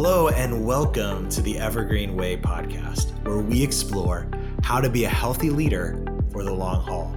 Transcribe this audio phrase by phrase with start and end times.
[0.00, 4.30] Hello, and welcome to the Evergreen Way podcast, where we explore
[4.62, 7.16] how to be a healthy leader for the long haul.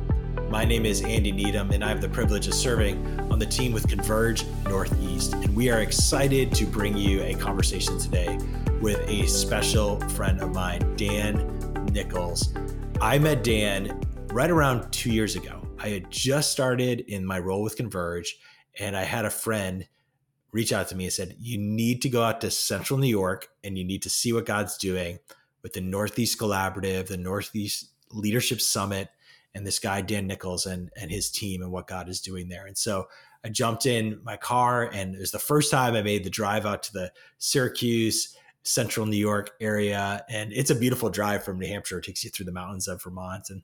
[0.50, 3.72] My name is Andy Needham, and I have the privilege of serving on the team
[3.72, 5.34] with Converge Northeast.
[5.34, 8.40] And we are excited to bring you a conversation today
[8.82, 12.52] with a special friend of mine, Dan Nichols.
[13.00, 14.02] I met Dan
[14.34, 15.62] right around two years ago.
[15.78, 18.40] I had just started in my role with Converge,
[18.80, 19.86] and I had a friend
[20.52, 23.50] reach out to me and said, You need to go out to central New York
[23.64, 25.20] and you need to see what God's doing
[25.64, 29.10] with the Northeast Collaborative, the Northeast Leadership Summit,
[29.54, 32.66] and this guy, Dan Nichols, and, and his team and what God is doing there.
[32.66, 33.08] And so
[33.44, 36.66] I jumped in my car, and it was the first time I made the drive
[36.66, 40.24] out to the Syracuse, central New York area.
[40.30, 41.98] And it's a beautiful drive from New Hampshire.
[41.98, 43.50] It takes you through the mountains of Vermont.
[43.50, 43.64] And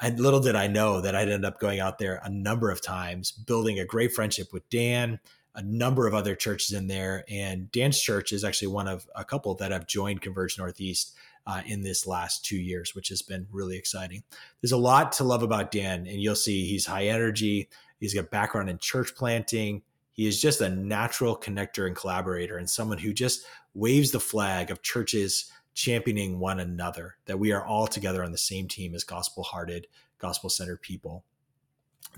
[0.00, 2.82] and little did I know that I'd end up going out there a number of
[2.82, 5.18] times, building a great friendship with Dan,
[5.56, 7.24] a number of other churches in there.
[7.28, 11.62] And Dan's church is actually one of a couple that have joined Converge Northeast uh,
[11.66, 14.22] in this last two years, which has been really exciting.
[14.60, 17.68] There's a lot to love about Dan, and you'll see he's high energy.
[17.98, 19.82] He's got background in church planting.
[20.12, 24.70] He is just a natural connector and collaborator, and someone who just waves the flag
[24.70, 27.16] of churches championing one another.
[27.26, 29.86] That we are all together on the same team as gospel-hearted,
[30.18, 31.24] gospel-centered people.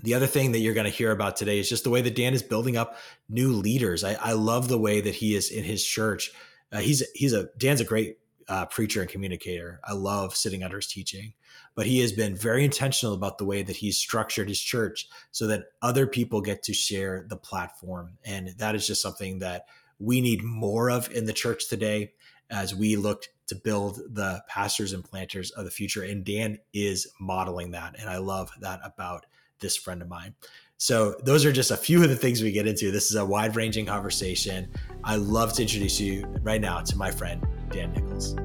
[0.03, 2.15] The other thing that you're going to hear about today is just the way that
[2.15, 4.03] Dan is building up new leaders.
[4.03, 6.31] I, I love the way that he is in his church.
[6.71, 8.17] Uh, he's he's a Dan's a great
[8.47, 9.79] uh, preacher and communicator.
[9.83, 11.33] I love sitting under his teaching,
[11.75, 15.47] but he has been very intentional about the way that he's structured his church so
[15.47, 19.65] that other people get to share the platform, and that is just something that
[19.99, 22.13] we need more of in the church today
[22.49, 26.03] as we look to build the pastors and planters of the future.
[26.03, 29.25] And Dan is modeling that, and I love that about
[29.59, 30.33] this friend of mine.
[30.77, 32.89] So, those are just a few of the things we get into.
[32.89, 34.71] This is a wide ranging conversation.
[35.03, 38.35] I love to introduce you right now to my friend, Dan Nichols.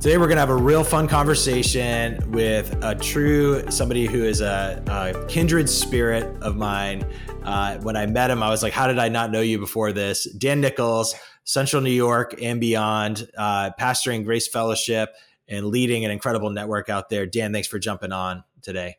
[0.00, 4.82] Today, we're to have a real fun conversation with a true somebody who is a,
[4.86, 7.04] a kindred spirit of mine.
[7.42, 9.92] Uh, when I met him, I was like, How did I not know you before
[9.92, 10.24] this?
[10.24, 15.10] Dan Nichols, Central New York and beyond, uh, pastoring Grace Fellowship
[15.48, 17.26] and leading an incredible network out there.
[17.26, 18.96] Dan, thanks for jumping on today.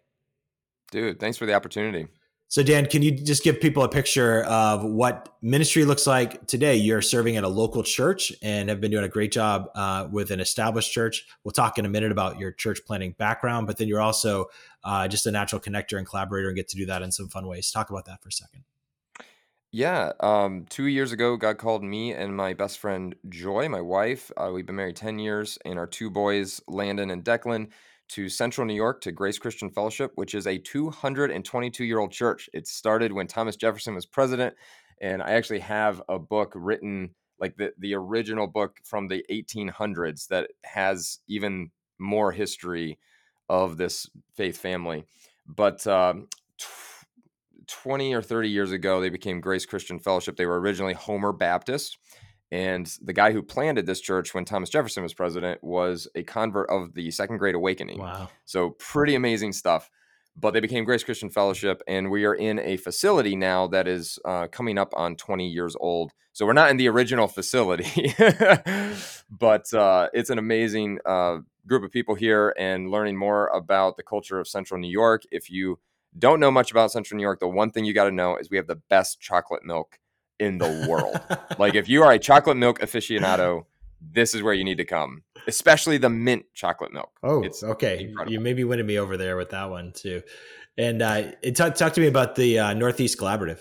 [0.91, 2.09] Dude, thanks for the opportunity.
[2.51, 6.75] So, Dan, can you just give people a picture of what ministry looks like today?
[6.75, 10.31] You're serving at a local church and have been doing a great job uh, with
[10.31, 11.25] an established church.
[11.45, 14.47] We'll talk in a minute about your church planting background, but then you're also
[14.83, 17.47] uh, just a natural connector and collaborator and get to do that in some fun
[17.47, 17.71] ways.
[17.71, 18.65] Talk about that for a second.
[19.71, 24.29] Yeah, um, two years ago, God called me and my best friend Joy, my wife.
[24.35, 27.69] Uh, we've been married 10 years, and our two boys, Landon and Declan
[28.11, 32.49] to Central New York to Grace Christian Fellowship, which is a 222 year old church.
[32.53, 34.55] It started when Thomas Jefferson was president.
[34.99, 40.27] And I actually have a book written, like the, the original book from the 1800s,
[40.27, 42.99] that has even more history
[43.49, 45.05] of this faith family.
[45.47, 46.27] But um,
[47.67, 50.35] 20 or 30 years ago, they became Grace Christian Fellowship.
[50.35, 51.97] They were originally Homer Baptist.
[52.51, 56.69] And the guy who planted this church when Thomas Jefferson was president was a convert
[56.69, 57.99] of the Second Great Awakening.
[57.99, 58.29] Wow.
[58.45, 59.89] So, pretty amazing stuff.
[60.35, 64.17] But they became Grace Christian Fellowship, and we are in a facility now that is
[64.23, 66.11] uh, coming up on 20 years old.
[66.33, 68.13] So, we're not in the original facility,
[69.29, 74.03] but uh, it's an amazing uh, group of people here and learning more about the
[74.03, 75.23] culture of Central New York.
[75.31, 75.79] If you
[76.19, 78.49] don't know much about Central New York, the one thing you got to know is
[78.49, 79.99] we have the best chocolate milk
[80.41, 81.19] in the world.
[81.59, 83.65] like if you are a chocolate milk aficionado,
[84.01, 87.11] this is where you need to come, especially the mint chocolate milk.
[87.23, 88.05] Oh, it's okay.
[88.05, 88.33] Incredible.
[88.33, 90.23] You maybe winning me over there with that one too.
[90.77, 93.59] And uh, talk, talk to me about the uh, Northeast Collaborative.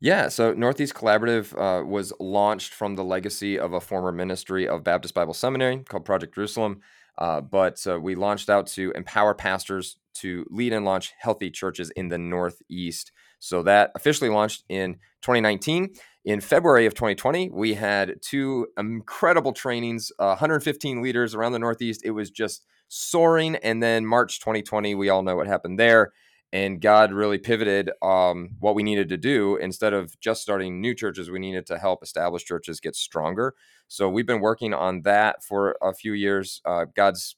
[0.00, 4.82] Yeah, so Northeast Collaborative uh, was launched from the legacy of a former ministry of
[4.82, 6.80] Baptist Bible Seminary called Project Jerusalem.
[7.18, 11.90] Uh, but uh, we launched out to empower pastors to lead and launch healthy churches
[11.90, 13.12] in the Northeast.
[13.40, 15.94] So that officially launched in 2019.
[16.26, 22.02] In February of 2020, we had two incredible trainings, uh, 115 leaders around the Northeast.
[22.04, 23.56] It was just soaring.
[23.56, 26.12] And then March 2020, we all know what happened there.
[26.52, 29.56] And God really pivoted um, what we needed to do.
[29.56, 33.54] Instead of just starting new churches, we needed to help established churches get stronger.
[33.88, 36.60] So we've been working on that for a few years.
[36.64, 37.36] Uh, God's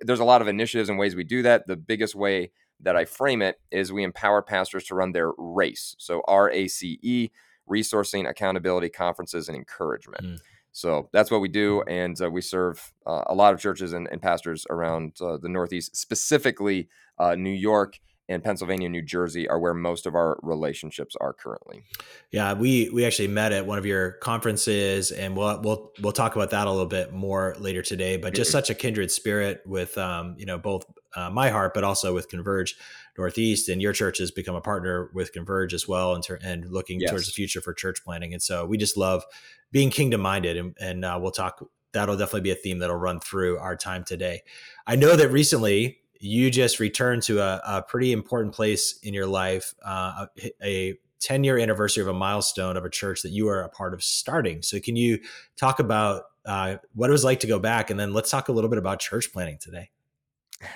[0.00, 1.66] there's a lot of initiatives and ways we do that.
[1.66, 5.94] The biggest way that I frame it is we empower pastors to run their race.
[5.98, 7.30] So R A C E,
[7.70, 10.24] resourcing, accountability, conferences, and encouragement.
[10.24, 10.38] Mm.
[10.72, 14.08] So that's what we do, and uh, we serve uh, a lot of churches and,
[14.10, 16.88] and pastors around uh, the Northeast, specifically
[17.18, 17.98] uh, New York
[18.32, 21.84] and Pennsylvania, New Jersey are where most of our relationships are currently.
[22.30, 26.34] Yeah, we we actually met at one of your conferences, and we'll we'll we'll talk
[26.34, 28.16] about that a little bit more later today.
[28.16, 30.84] But just such a kindred spirit with um, you know both
[31.14, 32.76] uh, my heart, but also with Converge
[33.18, 36.70] Northeast, and your church has become a partner with Converge as well, and ter- and
[36.70, 37.10] looking yes.
[37.10, 38.32] towards the future for church planting.
[38.32, 39.24] And so we just love
[39.70, 41.64] being kingdom minded, and, and uh, we'll talk.
[41.92, 44.40] That'll definitely be a theme that'll run through our time today.
[44.86, 49.26] I know that recently you just returned to a, a pretty important place in your
[49.26, 53.48] life, uh, a, a 10 year anniversary of a milestone of a church that you
[53.48, 54.62] are a part of starting.
[54.62, 55.18] So, can you
[55.56, 57.90] talk about uh, what it was like to go back?
[57.90, 59.90] And then let's talk a little bit about church planting today.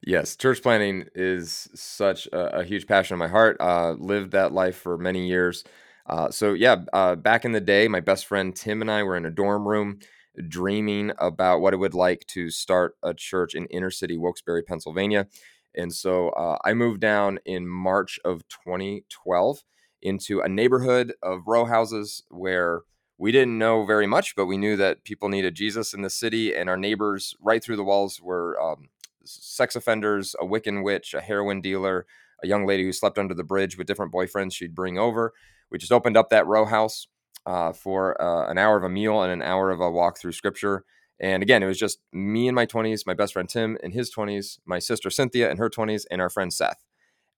[0.07, 3.57] yes, church planting is such a, a huge passion of my heart.
[3.61, 5.65] Uh, lived that life for many years.
[6.07, 9.17] Uh, so, yeah, uh, back in the day, my best friend Tim and I were
[9.17, 10.01] in a dorm room
[10.49, 15.27] dreaming about what it would like to start a church in inner city Wilkes-Barre, Pennsylvania.
[15.75, 19.65] And so uh, I moved down in March of 2012
[20.03, 22.83] into a neighborhood of row houses where
[23.19, 26.55] we didn't know very much, but we knew that people needed Jesus in the city,
[26.55, 28.89] and our neighbors right through the walls were um,
[29.25, 32.07] sex offenders, a Wiccan witch, a heroin dealer,
[32.43, 35.35] a young lady who slept under the bridge with different boyfriends she'd bring over.
[35.71, 37.07] We just opened up that row house
[37.47, 40.33] uh, for uh, an hour of a meal and an hour of a walk through
[40.33, 40.85] scripture.
[41.21, 44.15] And again, it was just me in my 20s, my best friend Tim in his
[44.15, 46.83] 20s, my sister Cynthia in her 20s, and our friend Seth.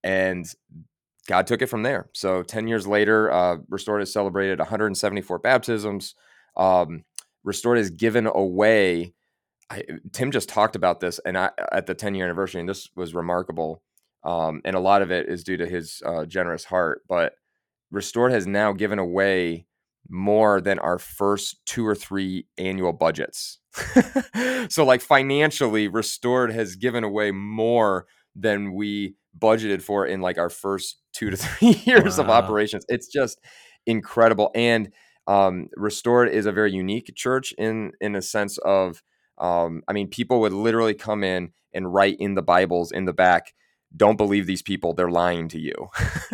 [0.05, 0.47] And
[1.27, 2.09] God took it from there.
[2.13, 6.15] So 10 years later, uh, Restored has celebrated 174 baptisms.
[6.57, 7.05] Um,
[7.45, 9.15] Restored has given away.
[9.71, 9.83] I,
[10.13, 13.15] Tim just talked about this, and I, at the 10 year anniversary, and this was
[13.15, 13.83] remarkable.
[14.25, 17.03] Um, and a lot of it is due to his uh, generous heart.
[17.09, 17.35] But
[17.91, 19.67] Restored has now given away
[20.09, 23.59] more than our first two or three annual budgets.
[24.69, 30.51] so, like financially, Restored has given away more than we budgeted for in like our
[30.51, 32.25] first two to three years wow.
[32.25, 32.85] of operations.
[32.89, 33.41] It's just
[33.87, 34.51] incredible.
[34.55, 34.93] And
[35.27, 39.03] um, Restored is a very unique church in in a sense of,
[39.39, 43.13] um, I mean, people would literally come in and write in the Bibles in the
[43.13, 43.55] back
[43.97, 45.91] don't believe these people they're lying to you.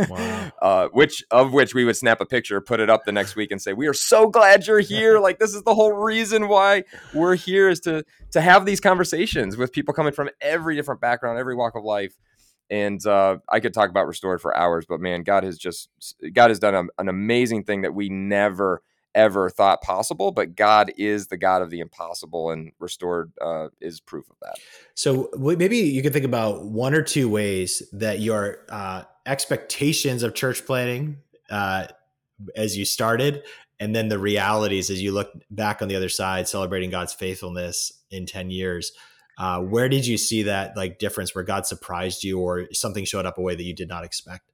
[0.08, 0.52] Wow.
[0.62, 3.50] uh, which of which we would snap a picture put it up the next week
[3.50, 5.18] and say we are so glad you're here.
[5.28, 9.56] Like this is the whole reason why we're here is to to have these conversations
[9.56, 12.14] with people coming from every different background every walk of life.
[12.70, 15.88] And uh, i could talk about restored for hours but man god has just
[16.32, 18.82] god has done a, an amazing thing that we never
[19.18, 24.00] ever thought possible, but God is the God of the impossible, and restored uh, is
[24.00, 24.56] proof of that.
[24.94, 30.34] So maybe you can think about one or two ways that your uh, expectations of
[30.34, 31.18] church planting
[31.50, 31.88] uh,
[32.54, 33.42] as you started,
[33.80, 37.92] and then the realities as you look back on the other side, celebrating God's faithfulness
[38.10, 38.92] in ten years.
[39.36, 43.26] Uh, where did you see that like difference where God surprised you, or something showed
[43.26, 44.44] up a way that you did not expect?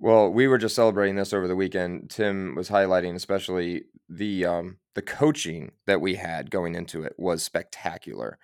[0.00, 2.10] Well, we were just celebrating this over the weekend.
[2.10, 7.42] Tim was highlighting especially the um, the coaching that we had going into it was
[7.42, 8.38] spectacular.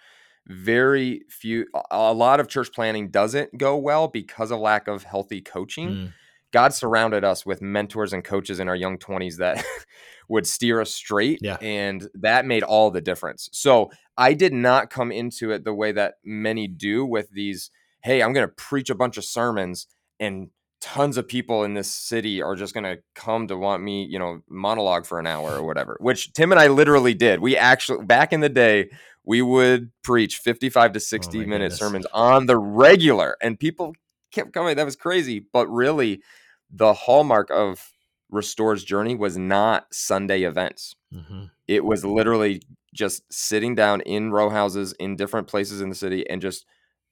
[0.47, 5.41] Very few, a lot of church planting doesn't go well because of lack of healthy
[5.41, 5.89] coaching.
[5.89, 6.13] Mm.
[6.53, 9.65] God surrounded us with mentors and coaches in our young 20s that
[10.29, 11.39] would steer us straight.
[11.41, 11.59] Yeah.
[11.61, 13.49] And that made all the difference.
[13.53, 17.71] So I did not come into it the way that many do with these,
[18.03, 19.87] hey, I'm going to preach a bunch of sermons
[20.19, 20.49] and
[20.81, 24.19] tons of people in this city are just going to come to want me, you
[24.19, 27.41] know, monologue for an hour or whatever, which Tim and I literally did.
[27.41, 28.91] We actually, back in the day,
[29.25, 31.79] we would preach 55 to 60 oh minute goodness.
[31.79, 33.95] sermons on the regular, and people
[34.33, 34.77] kept coming.
[34.77, 35.45] That was crazy.
[35.53, 36.23] But really,
[36.71, 37.93] the hallmark of
[38.31, 40.95] Restore's journey was not Sunday events.
[41.13, 41.45] Mm-hmm.
[41.69, 42.63] It was literally
[42.95, 46.65] just sitting down in row houses in different places in the city and just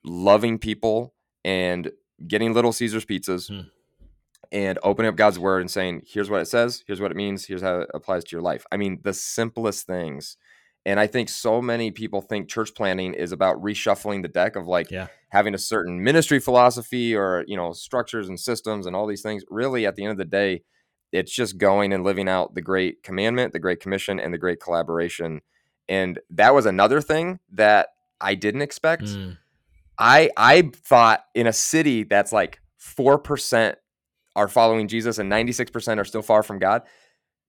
[0.04, 1.90] loving people and
[2.26, 3.68] getting Little Caesars pizzas hmm.
[4.50, 7.46] and opening up God's word and saying, here's what it says, here's what it means,
[7.46, 8.64] here's how it applies to your life.
[8.72, 10.36] I mean, the simplest things.
[10.86, 14.66] And I think so many people think church planting is about reshuffling the deck of
[14.66, 15.08] like yeah.
[15.28, 19.44] having a certain ministry philosophy or, you know, structures and systems and all these things.
[19.50, 20.62] Really, at the end of the day,
[21.12, 24.60] it's just going and living out the great commandment, the great commission, and the great
[24.60, 25.42] collaboration.
[25.88, 27.88] And that was another thing that
[28.20, 29.04] I didn't expect.
[29.04, 29.38] Mm
[29.98, 33.78] I I thought in a city that's like four percent
[34.36, 36.82] are following Jesus and ninety six percent are still far from God,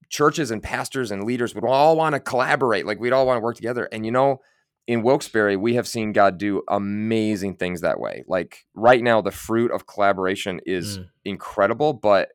[0.09, 2.85] churches and pastors and leaders would all want to collaborate.
[2.85, 3.87] Like we'd all want to work together.
[3.91, 4.39] And you know,
[4.87, 8.23] in Wilkes-Barre, we have seen God do amazing things that way.
[8.27, 11.09] Like right now, the fruit of collaboration is mm.
[11.23, 12.29] incredible, but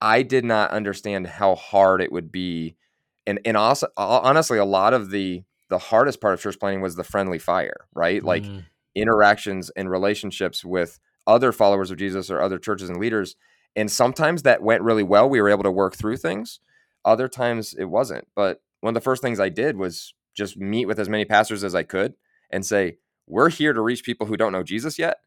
[0.00, 2.74] I did not understand how hard it would be,
[3.24, 6.96] and and also honestly, a lot of the the hardest part of church planting was
[6.96, 8.22] the friendly fire, right?
[8.22, 8.64] Like Mm.
[8.94, 13.36] Interactions and relationships with other followers of Jesus or other churches and leaders.
[13.76, 15.28] And sometimes that went really well.
[15.28, 16.60] We were able to work through things.
[17.04, 18.26] Other times it wasn't.
[18.34, 21.64] But one of the first things I did was just meet with as many pastors
[21.64, 22.14] as I could
[22.50, 22.96] and say,
[23.26, 25.18] we're here to reach people who don't know Jesus yet.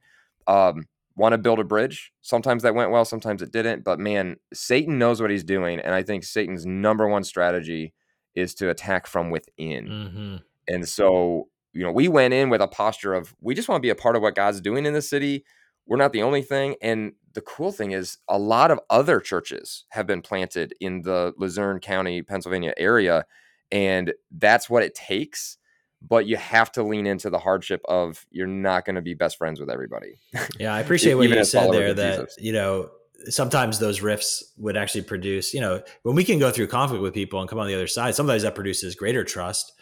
[0.48, 2.12] Um, want to build a bridge.
[2.22, 3.84] Sometimes that went well, sometimes it didn't.
[3.84, 5.79] But man, Satan knows what he's doing.
[5.79, 7.93] And I think Satan's number one strategy
[8.36, 9.88] is to attack from within.
[9.88, 10.43] Mhm.
[10.67, 13.86] And so, you know, we went in with a posture of we just want to
[13.86, 15.44] be a part of what God's doing in the city.
[15.86, 16.75] We're not the only thing.
[16.82, 21.34] And the cool thing is, a lot of other churches have been planted in the
[21.38, 23.25] Luzerne County, Pennsylvania area.
[23.72, 25.58] And that's what it takes.
[26.01, 29.38] But you have to lean into the hardship of you're not going to be best
[29.38, 30.20] friends with everybody.
[30.60, 32.38] Yeah, I appreciate what you said there that, Jesus.
[32.39, 32.89] you know,
[33.29, 37.13] sometimes those rifts would actually produce, you know, when we can go through conflict with
[37.13, 39.74] people and come on the other side, sometimes that produces greater trust.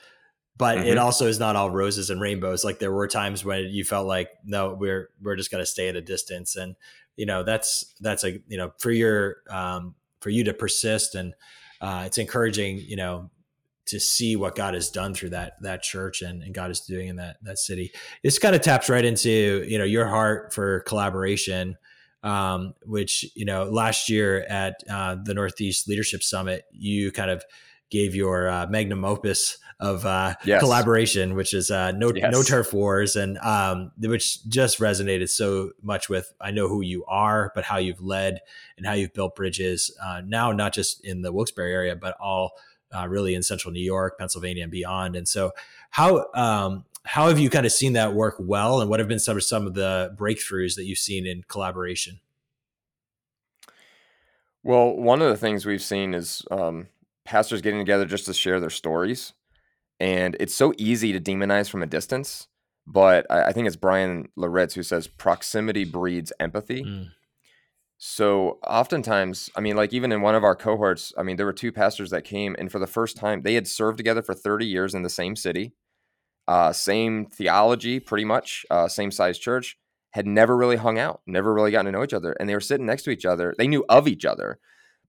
[0.55, 1.01] But it Mhm.
[1.01, 2.63] also is not all roses and rainbows.
[2.63, 5.95] Like there were times when you felt like, no, we're we're just gonna stay at
[5.95, 6.55] a distance.
[6.55, 6.75] And,
[7.17, 11.33] you know, that's that's a you know, for your um for you to persist and
[11.81, 13.31] uh it's encouraging, you know,
[13.85, 17.07] to see what God has done through that that church and, and God is doing
[17.07, 17.91] in that that city.
[18.23, 21.77] This kind of taps right into you know your heart for collaboration,
[22.21, 27.43] um, which you know last year at uh, the Northeast Leadership Summit, you kind of
[27.89, 30.61] gave your uh, magnum opus of uh, Yes.
[30.61, 32.31] collaboration, which is uh, no Yes.
[32.31, 37.05] no turf wars, and um, which just resonated so much with I know who you
[37.05, 38.39] are, but how you've led
[38.77, 42.53] and how you've built bridges uh, now, not just in the Wilkes-Barre area, but all
[42.95, 45.15] uh, really in central New York, Pennsylvania, and beyond.
[45.15, 45.51] And so,
[45.89, 49.19] how um, how have you kind of seen that work well, and what have been
[49.19, 52.19] some of some of the breakthroughs that you've seen in collaboration?
[54.63, 56.87] Well, one of the things we've seen is um,
[57.25, 59.33] pastors getting together just to share their stories.
[59.99, 62.47] And it's so easy to demonize from a distance.
[62.85, 66.83] But I, I think it's Bryan Loritts who says proximity breeds empathy.
[66.83, 67.09] Mm.
[67.97, 71.53] So oftentimes, I mean, like even in one of our cohorts, I mean, there were
[71.53, 74.65] two pastors that came, and for the first time, they had served together for 30
[74.65, 75.73] years in the same city,
[76.45, 79.77] uh, same theology, pretty much, uh, same size church,
[80.11, 82.33] had never really hung out, never really gotten to know each other.
[82.33, 83.55] And they were sitting next to each other.
[83.57, 84.59] They knew of each other,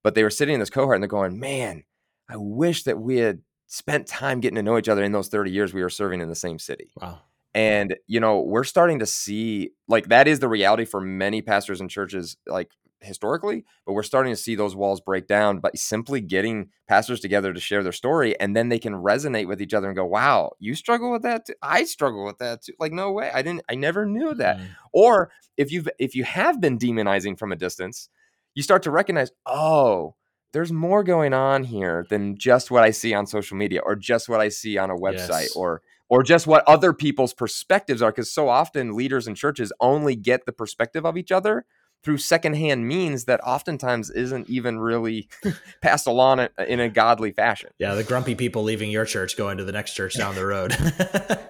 [0.04, 1.82] but they were sitting in this cohort and they're going, man,
[2.28, 3.40] I wish that we had
[3.74, 6.28] spent time getting to know each other in those 30 years we were serving in
[6.28, 6.92] the same city.
[7.00, 7.18] Wow.
[7.54, 11.80] And, you know, we're starting to see like that is the reality for many pastors
[11.80, 16.20] and churches, like historically, but we're starting to see those walls break down by simply
[16.20, 18.38] getting pastors together to share their story.
[18.38, 21.46] And then they can resonate with each other and go, wow, you struggle with that
[21.46, 21.54] too?
[21.60, 22.74] I struggle with that too.
[22.78, 23.32] Like, no way.
[23.34, 24.58] I didn't, I never knew that.
[24.58, 24.66] Mm.
[24.92, 28.08] Or if you've, if you have been demonizing from a distance,
[28.54, 30.14] you start to recognize, oh,
[30.54, 34.28] there's more going on here than just what I see on social media or just
[34.28, 35.56] what I see on a website Yes.
[35.56, 40.16] or or just what other people's perspectives are because so often leaders and churches only
[40.16, 41.66] get the perspective of each other
[42.04, 45.26] through secondhand means that oftentimes isn't even really
[45.82, 47.70] passed along in- a godly fashion.
[47.78, 50.76] Yeah, the grumpy people leaving your church going to the next church down the road.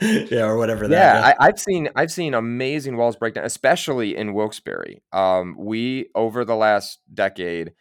[0.30, 0.96] yeah, or whatever that.
[0.96, 5.02] Yeah, I, I've seen I've seen amazing walls break down, especially in Wilkes-Barre.
[5.12, 7.72] Um, we over the last decade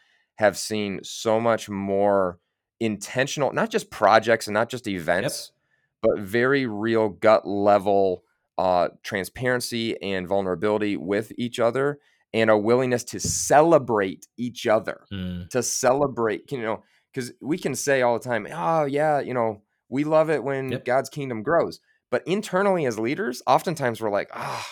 [0.43, 2.37] have seen so much more
[2.81, 5.53] intentional, not just projects and not just events,
[6.01, 8.23] but very real gut level
[8.57, 11.97] uh, transparency and vulnerability with each other,
[12.33, 16.83] and a willingness to celebrate each other Mm, to celebrate, you know,
[17.13, 20.71] because we can say all the time, oh, yeah, you know, we love it when
[20.71, 20.85] Yep.
[20.85, 21.79] God's kingdom grows.
[22.11, 24.67] But internally as leaders, oftentimes we're like, ah,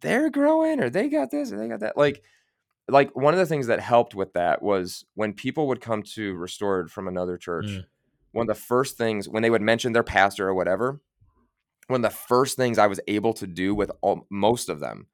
[0.00, 1.96] they're growing or they got this or they got that.
[1.96, 2.22] Like,
[2.88, 6.34] like one of the things that helped with that was when people would come to
[6.34, 7.84] restored from another church, Mm.
[8.32, 11.00] one of the first things when they would mention their pastor or whatever,
[11.86, 15.06] one of the first things I was able to do with all, most of them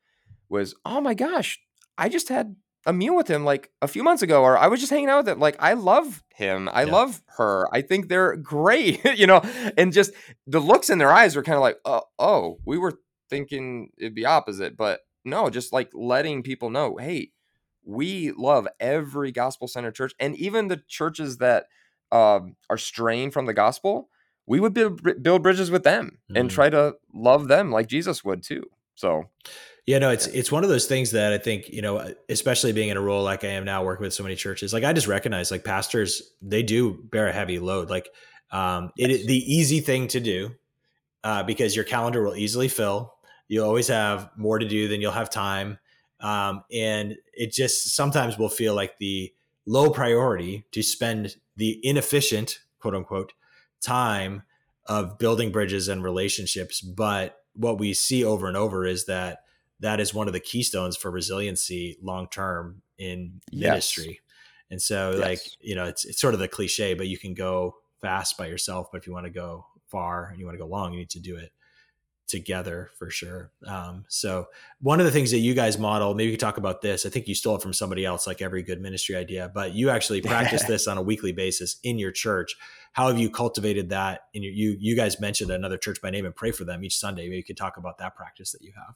[0.49, 1.61] was, oh my gosh,
[1.99, 4.81] I just had a meal with him like a few months ago, or I was
[4.81, 5.39] just hanging out with him.
[5.39, 6.69] Like, I love him.
[6.73, 6.93] I Yeah.
[6.93, 7.69] love her.
[7.73, 9.41] I think they're great, you know,
[9.77, 10.13] and just
[10.47, 12.99] the looks in their eyes were kind of like, oh, oh, we were
[13.29, 17.31] thinking it'd be opposite, but no, just like letting people know, hey,
[17.85, 21.67] we love every gospel centered church and even the churches that
[22.13, 24.09] um, are straying from the gospel
[24.47, 26.53] we would build, build bridges with them and Mhm.
[26.53, 29.25] try to love them like jesus would too so
[29.87, 32.91] Yeah, no, it's it's one of those things that I think you know, especially being
[32.91, 34.73] in a role like I am now, working with so many churches.
[34.73, 37.91] Like I just recognize, like pastors, they do bear a heavy load.
[37.91, 38.09] Like
[38.53, 40.51] um, it the easy thing to do
[41.25, 43.15] uh, because your calendar will easily fill.
[43.49, 45.79] you'll always have more to do than you'll have time,
[46.21, 49.33] um, and it just sometimes will feel like the
[49.67, 53.33] low priority to spend the inefficient quote unquote
[53.81, 54.43] time
[54.87, 59.41] of building bridges and relationships but what we see over and over is that
[59.81, 63.71] that is one of the keystones for resiliency long term in yes.
[63.71, 64.21] ministry
[64.71, 65.21] and so yes.
[65.21, 68.47] like you know it's it's sort of the cliche but you can go fast by
[68.47, 70.99] yourself but if you want to go far and you want to go long you
[70.99, 71.53] need to do it
[72.31, 73.51] together for sure.
[73.67, 74.47] Um, so
[74.81, 77.05] one of the things that you guys model, maybe you could talk about this.
[77.05, 79.91] I think you stole it from somebody else, like every good ministry idea, but you
[79.91, 82.57] actually practice this on a weekly basis in your church.
[82.93, 84.23] How have you cultivated that?
[84.35, 86.97] And your, you, you guys mentioned another church by name and pray for them each
[86.97, 87.25] Sunday.
[87.25, 88.95] Maybe you could talk about that practice that you have.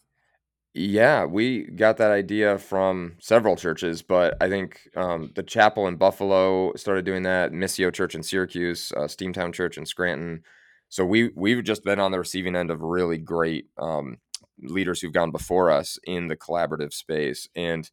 [0.76, 5.94] Yeah, we got that idea from several churches, but I think um, the chapel in
[5.94, 7.52] Buffalo started doing that.
[7.52, 10.42] Missio Church in Syracuse, uh, Steamtown Church in Scranton
[10.88, 14.18] so we we've just been on the receiving end of really great um,
[14.60, 17.90] leaders who've gone before us in the collaborative space, and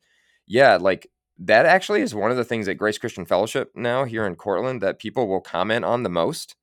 [0.48, 1.08] yeah, like
[1.38, 4.82] that actually is one of the things at Grace Christian Fellowship now here in Cortland
[4.82, 6.56] that people will comment on the most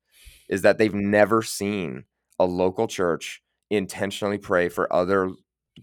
[0.47, 2.05] is that they've never seen
[2.39, 5.31] a local church intentionally pray for other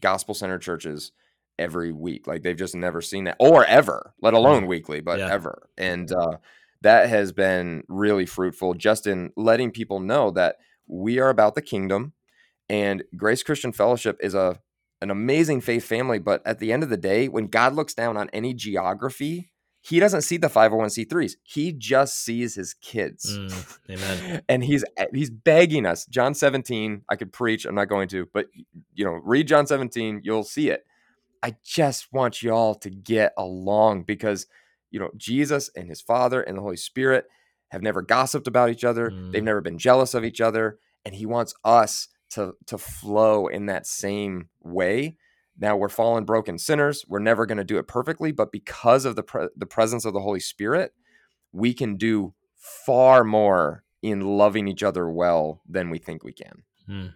[0.01, 1.13] gospel centered churches
[1.59, 2.27] every week.
[2.27, 5.31] Like they've just never seen that or ever, let alone weekly, but yeah.
[5.31, 5.69] ever.
[5.77, 6.39] And uh,
[6.87, 10.55] that has been really fruitful just in letting people know that
[10.87, 12.13] we are about the kingdom
[12.69, 14.61] and Grace Christian Fellowship is a
[15.03, 18.17] an amazing faith family but at the end of the day when God looks down
[18.17, 19.51] on any geography
[19.81, 23.37] he doesn't see the 501c3s he just sees his kids.
[23.37, 24.43] Mm, amen.
[24.49, 26.07] And he's he's begging us.
[26.07, 28.47] John 17 I could preach I'm not going to but
[28.95, 30.87] you know read John 17 you'll see it.
[31.43, 34.47] I just want you all to get along because
[34.91, 37.27] you know, Jesus and his Father and the Holy Spirit
[37.69, 39.11] have never gossiped about each other.
[39.11, 39.33] Mm.
[39.33, 43.67] They've never been jealous of each other, and he wants us to to flow in
[43.67, 45.17] that same way.
[45.59, 47.05] Now we're fallen, broken sinners.
[47.09, 50.13] We're never going to do it perfectly, but because of the pre- the presence of
[50.13, 50.93] the Holy Spirit,
[51.53, 56.63] we can do far more in loving each other well than we think we can.
[56.89, 57.13] Mm.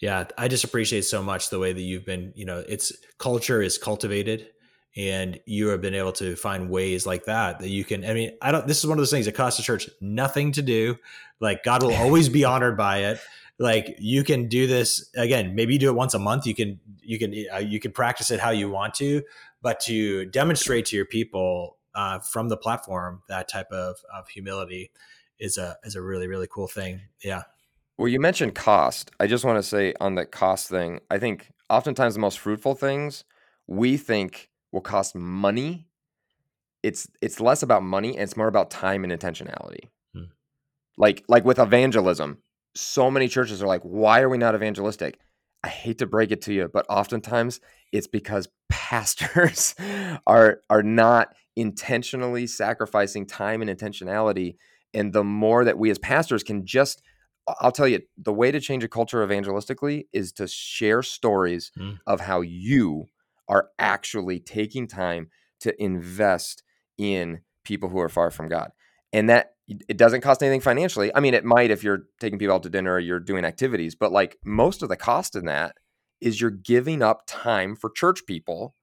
[0.00, 2.32] Yeah, I just appreciate so much the way that you've been.
[2.34, 4.48] You know, it's culture is cultivated
[4.96, 8.30] and you have been able to find ways like that that you can i mean
[8.40, 10.96] i don't this is one of those things that costs the church nothing to do.
[11.40, 13.20] Like god will always be honored by it.
[13.58, 16.80] Like you can do this again maybe you do it once a month you can
[17.00, 19.22] you can uh, you can practice it how you want to
[19.62, 24.90] but to demonstrate to your people uh, from the platform that type of, of humility
[25.38, 27.02] is a is a really really cool thing.
[27.22, 27.42] Yeah.
[27.96, 29.12] Well you mentioned cost.
[29.20, 32.74] I just want to say on the cost thing i think oftentimes the most fruitful
[32.74, 33.24] things
[33.66, 35.86] we think will cost money,
[36.82, 39.88] it's it's less about money and it's more about time and intentionality.
[40.12, 40.24] Hmm.
[40.98, 42.38] Like like with evangelism,
[42.74, 45.18] so many churches are like, why are we not evangelistic?
[45.62, 47.60] I hate to break it to you, but oftentimes
[47.92, 49.74] it's because pastors
[50.26, 54.56] are are not intentionally sacrificing time and intentionality.
[54.92, 57.00] And the more that we as pastors can just
[57.60, 61.98] I'll tell you, the way to change a culture evangelistically is to share stories mm.
[62.06, 63.08] of how you
[63.48, 65.28] are actually taking time
[65.60, 66.62] to invest
[66.98, 68.70] in people who are far from God.
[69.12, 71.10] And that it doesn't cost anything financially.
[71.14, 73.94] I mean, it might if you're taking people out to dinner or you're doing activities,
[73.94, 75.76] but like most of the cost in that
[76.20, 78.74] is you're giving up time for church people.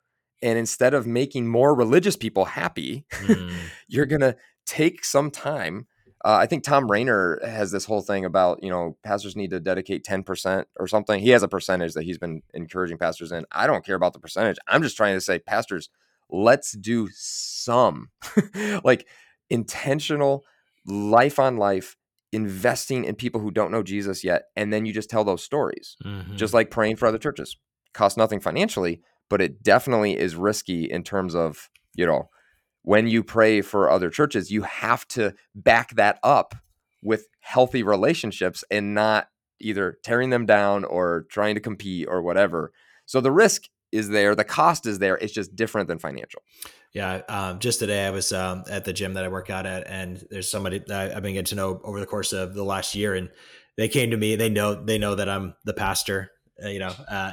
[0.41, 3.53] And instead of making more religious people happy, mm.
[3.87, 5.85] you're going to take some time
[6.23, 9.59] uh, I think Thom Rainer has this whole thing about you know pastors need to
[9.59, 11.19] dedicate ten percent or something.
[11.19, 13.45] He has a percentage that he's been encouraging pastors in.
[13.51, 14.57] I don't care about the percentage.
[14.67, 15.89] I'm just trying to say, pastors,
[16.29, 18.09] let's do some
[18.83, 19.07] like
[19.49, 20.43] intentional
[20.85, 21.97] life on life
[22.31, 25.97] investing in people who don't know Jesus yet, and then you just tell those stories,
[26.05, 26.35] mm-hmm.
[26.35, 27.57] just like praying for other churches.
[27.93, 32.29] Costs nothing financially, but it definitely is risky in terms of you know
[32.83, 36.55] when you pray for other churches, you have to back that up
[37.03, 39.27] with healthy relationships and not
[39.59, 42.71] either tearing them down or trying to compete or whatever.
[43.05, 45.17] So the risk is there, the cost is there.
[45.17, 46.41] It's just different than financial.
[46.93, 47.21] Yeah.
[47.29, 50.23] Um, just today, I was um, at the gym that I work out at, and
[50.29, 53.15] there's somebody that I've been getting to know over the course of the last year,
[53.15, 53.29] and
[53.77, 54.35] they came to me.
[54.35, 56.31] They know they know that I'm the pastor
[56.63, 57.31] you know, uh,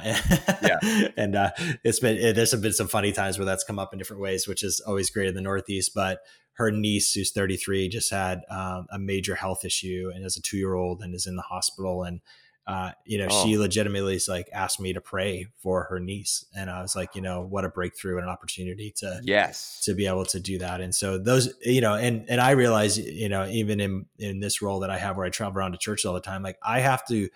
[0.61, 1.07] yeah.
[1.17, 1.51] and uh,
[1.83, 4.47] it's been it, there's been some funny times where that's come up in different ways,
[4.47, 5.91] which is always great in the Northeast.
[5.93, 6.19] But
[6.53, 10.57] her niece, who's 33, just had um, a major health issue and is a two
[10.57, 12.03] year old and is in the hospital.
[12.03, 12.21] And
[12.69, 13.43] uh, you know, oh.
[13.43, 17.15] she legitimately is like asked me to pray for her niece, and I was like,
[17.15, 20.59] you know, what a breakthrough and an opportunity to yes to be able to do
[20.59, 20.79] that.
[20.79, 24.61] And so those, you know, and and I realize, you know, even in in this
[24.61, 26.81] role that I have where I travel around to church all the time, like I
[26.81, 27.29] have to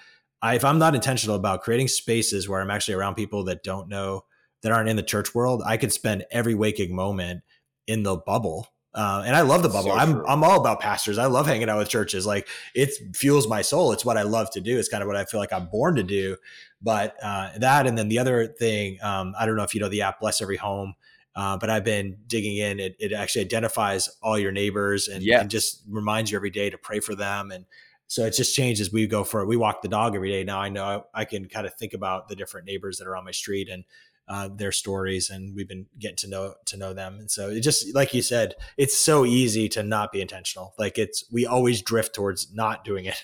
[0.43, 3.87] I, if I'm not intentional about creating spaces where I'm actually around people that don't
[3.87, 4.25] know
[4.61, 7.41] that aren't in the church world, I could spend every waking moment
[7.87, 8.67] in the bubble.
[8.93, 9.89] Uh, and I love the bubble.
[9.89, 10.23] So I'm.
[10.27, 11.17] I'm all about pastors.
[11.17, 12.27] I love hanging out with churches.
[12.27, 13.91] Like it fuels my soul.
[13.91, 14.77] It's what I love to do.
[14.77, 16.37] It's kind of what I feel like I'm born to do.
[16.79, 19.89] But uh, that, and then the other thing, um, I don't know if you know
[19.89, 20.93] the app Bless Every Home.
[21.35, 22.79] Uh, but I've been digging in.
[22.79, 25.41] It, it actually identifies all your neighbors and, Yeah.
[25.41, 27.49] and just reminds you every day to pray for them.
[27.49, 27.65] And
[28.13, 28.93] so it just changes.
[28.93, 29.47] We go for it.
[29.47, 30.43] we walk the dog every day.
[30.43, 33.25] Now I know I can kind of think about the different neighbors that are on
[33.25, 33.85] my street and
[34.27, 37.15] uh, their stories, and we've been getting to know to know them.
[37.19, 40.75] And so it just like you said, it's so easy to not be intentional.
[40.77, 43.23] Like it's we always drift towards not doing it,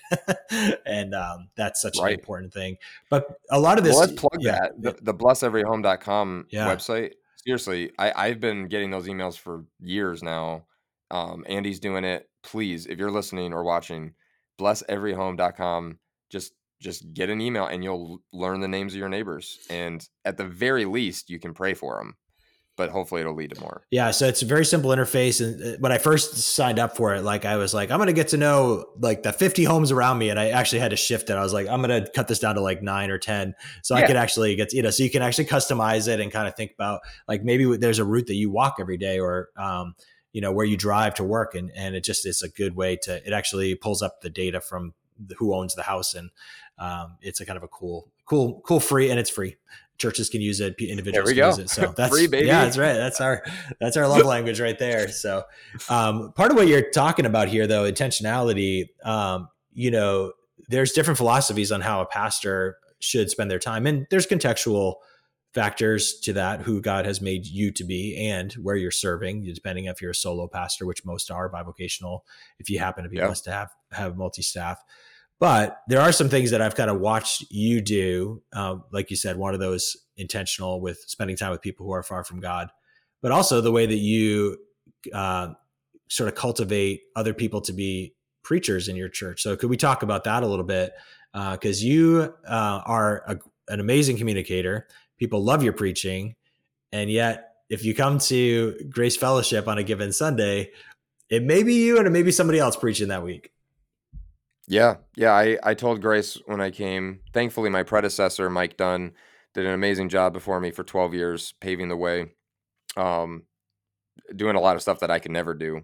[0.87, 2.13] and um, that's such Right.
[2.13, 2.77] an important thing.
[3.11, 6.67] But a lot of this, well, let's plug yeah, that the, the blesseveryhome.com Yeah.
[6.67, 7.11] website
[7.45, 10.65] seriously I, i've been getting those emails for years now
[11.09, 14.13] um, andy's doing it please if you're listening or watching
[14.59, 20.07] blesseveryhome.com just just get an email and you'll learn the names of your neighbors and
[20.25, 22.15] at the very least you can pray for them
[22.79, 25.45] but hopefully it'll lead to more Yeah, so it's a very simple interface.
[25.45, 28.13] And uh, when I first signed up for it, like I was like, I'm gonna
[28.13, 31.29] get to know like the 50 homes around me, and I actually had to shift
[31.29, 31.33] it.
[31.33, 34.07] I was like, I'm gonna cut this down to like nine or 10, so I
[34.07, 36.71] could actually get you know, so you can actually customize it and kind of think
[36.71, 39.93] about like maybe there's a route that you walk every day or um,
[40.31, 42.95] you know where you drive to work, and and it just is a good way
[43.03, 43.25] to.
[43.25, 46.29] It actually pulls up the data from the, who owns the house, and
[46.77, 49.57] um, it's a kind of a cool, cool, cool free, and it's free.
[49.97, 51.47] Churches can use it, individuals can go.
[51.47, 51.69] use it.
[51.69, 52.47] So that's Free, baby.
[52.47, 52.93] Yeah, that's right.
[52.93, 53.43] That's our
[53.79, 55.09] that's our love language right there.
[55.09, 55.43] So
[55.89, 58.89] um, part of what you're talking about here, though, intentionality.
[59.03, 60.33] Um, you know,
[60.69, 64.95] there's different philosophies on how a pastor should spend their time, and there's contextual
[65.53, 69.85] factors to that who God has made you to be and where you're serving, depending
[69.85, 72.19] if you're a solo pastor, which most are bivocational,
[72.59, 73.25] if you happen to be Yeah.
[73.25, 74.79] blessed to have have multi-staff.
[75.39, 79.15] But there are some things that I've kind of watched you do, um, like you
[79.15, 82.69] said, one of those intentional with spending time with people who are far from God,
[83.21, 84.57] but also the way that you
[85.13, 85.53] uh,
[86.09, 89.41] sort of cultivate other people to be preachers in your church.
[89.41, 90.91] So could we talk about that a little bit?
[91.33, 94.87] Because you uh, are a, an amazing communicator.
[95.19, 96.35] People love your preaching,
[96.91, 100.71] and yet if you come to Grace Fellowship on a given Sunday,
[101.29, 103.51] it may be you and it may be somebody else preaching that week.
[104.67, 105.31] Yeah, yeah.
[105.31, 107.21] I, I told Grace when I came.
[107.33, 109.13] Thankfully, my predecessor, Mike Dunn,
[109.53, 112.31] did an amazing job before me for 12 years, paving the way,
[112.95, 113.43] um,
[114.35, 115.81] doing a lot of stuff that I could never do.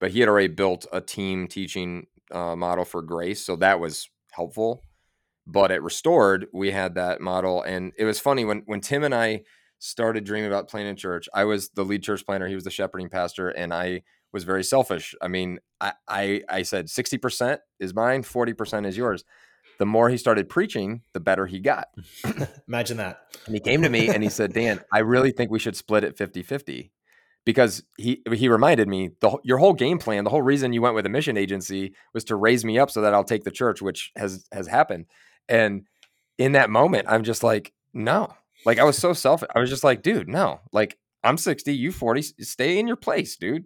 [0.00, 4.08] But he had already built a team teaching uh, model for Grace, so that was
[4.32, 4.82] helpful.
[5.50, 9.14] But at Restored, we had that model, and it was funny when when Tim and
[9.14, 9.42] I
[9.80, 11.28] started dreaming about planting church.
[11.34, 14.62] I was the lead church planter; he was the shepherding pastor, and I was very
[14.62, 15.14] selfish.
[15.20, 19.24] I mean, I I, I said sixty percent is mine, forty percent is yours.
[19.80, 21.88] The more he started preaching, the better he got.
[22.68, 23.22] Imagine that.
[23.46, 26.04] And he came to me and he said, Dan, I really think we should split
[26.04, 26.92] it 50 50.
[27.46, 30.94] Because he he reminded me the your whole game plan, the whole reason you went
[30.94, 33.80] with a mission agency was to raise me up so that I'll take the church,
[33.80, 35.06] which has has happened.
[35.50, 35.82] And
[36.38, 38.32] in that moment, I'm just like, no.
[38.64, 39.48] Like I was so selfish.
[39.54, 40.60] I was just like, dude, no.
[40.72, 43.64] Like I'm 60, you 40, stay in your place, dude.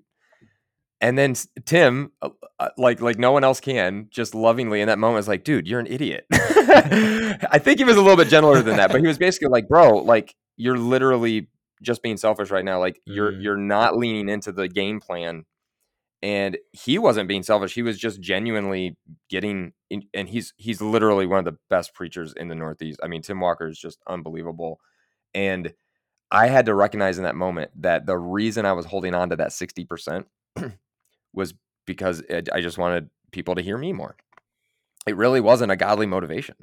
[1.01, 1.35] And then
[1.67, 5.29] Tim, uh, uh, like like no one else can, just lovingly in that moment was
[5.29, 6.27] like, dude, you're an idiot.
[6.33, 9.69] I think he was a little bit gentler than that, but he was basically like,
[9.69, 11.49] bro, like you're literally
[11.83, 12.79] just being selfish right now.
[12.79, 13.43] Like you're Mm.
[13.43, 15.45] you're not leaning into the game plan.
[16.25, 17.75] And he wasn't being selfish.
[17.75, 18.97] He was just genuinely
[19.29, 22.99] getting in, and he's he's literally one of the best preachers in the Northeast.
[23.03, 24.81] I mean, Tim Walker is just unbelievable.
[25.35, 25.75] And
[26.31, 29.37] I had to recognize in that moment that the reason I was holding on to
[29.37, 30.25] that 60%
[31.35, 31.53] was
[31.87, 34.17] because it, I just wanted people to hear me more.
[35.07, 36.57] It really wasn't a godly motivation.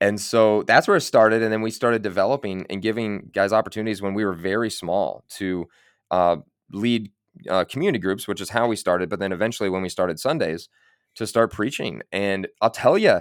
[0.00, 1.42] And so that's where it started.
[1.42, 5.68] And then we started developing and giving guys opportunities when we were very small to
[6.10, 6.36] uh,
[6.72, 7.10] lead
[7.48, 9.08] uh, community groups, which is how we started.
[9.08, 10.68] But then eventually, when we started Sundays,
[11.16, 12.02] to start preaching.
[12.12, 13.20] And I'll tell you,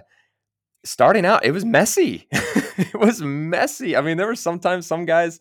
[0.83, 2.27] starting out, it was messy.
[2.31, 3.95] it was messy.
[3.95, 5.39] I mean, there were sometimes some guys,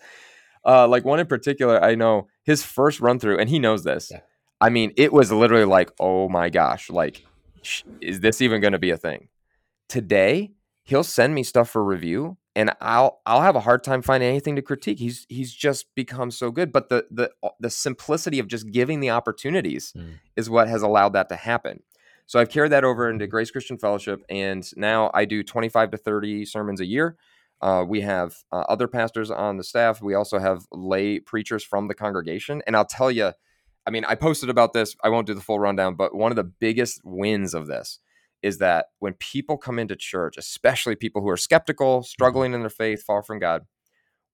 [0.64, 4.08] uh, like one in particular, I know his first run through, and he knows this.
[4.10, 4.20] Yeah.
[4.60, 7.24] I mean, it was literally like, oh my gosh, like,
[7.62, 9.28] sh- is this even going to be a thing?
[9.88, 10.52] Today,
[10.82, 14.56] he'll send me stuff for review, and I'll I'll have a hard time finding anything
[14.56, 14.98] to critique.
[14.98, 16.72] He's he's just become so good.
[16.72, 20.14] But the the the simplicity of just giving the opportunities Mm.
[20.36, 21.82] is what has allowed that to happen.
[22.26, 25.96] So I've carried that over into Grace Christian Fellowship, and now I do 25 to
[25.96, 27.16] 30 sermons a year.
[27.62, 30.02] Uh, we have uh, other pastors on the staff.
[30.02, 32.60] We also have lay preachers from the congregation.
[32.66, 33.32] And I'll tell you,
[33.86, 34.94] I mean, I posted about this.
[35.02, 37.98] I won't do the full rundown, but one of the biggest wins of this
[38.42, 42.70] is that when people come into church, especially people who are skeptical, struggling in their
[42.70, 43.62] faith, far from God,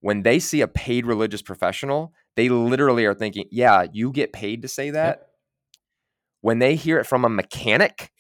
[0.00, 4.62] when they see a paid religious professional, they literally are thinking, yeah, you get paid
[4.62, 5.18] to say that.
[5.18, 5.28] Yep.
[6.42, 8.10] When they hear it from a mechanic,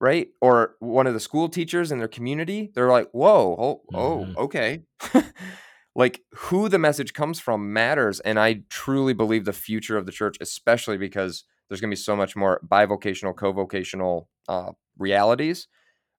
[0.00, 0.28] right?
[0.40, 4.38] Or one of the school teachers in their community, they're like, whoa, oh, oh mm-hmm.
[4.38, 4.82] okay.
[5.94, 8.20] like who the message comes from matters.
[8.20, 12.00] And I truly believe the future of the church, especially because there's going to be
[12.00, 15.68] so much more bivocational, co-vocational uh, realities.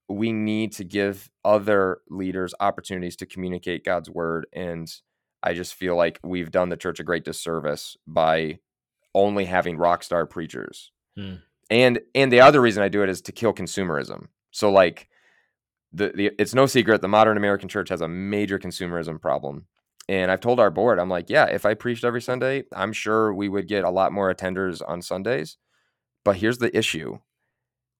[0.07, 4.47] We need to give other leaders opportunities to communicate God's word.
[4.53, 4.91] And
[5.43, 8.59] I just feel like we've done the church a great disservice by
[9.13, 10.91] only having rock star preachers.
[11.15, 11.35] Hmm.
[11.69, 14.27] And and the other reason I do it is to kill consumerism.
[14.51, 15.07] So like
[15.93, 19.65] the, the it's no secret the modern American church has a major consumerism problem.
[20.09, 23.31] And I've told our board, I'm like, yeah, if I preached every Sunday, I'm sure
[23.31, 25.57] we would get a lot more attenders on Sundays.
[26.25, 27.19] But here's the issue